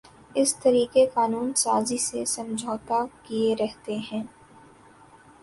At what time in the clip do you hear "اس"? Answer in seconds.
0.35-0.53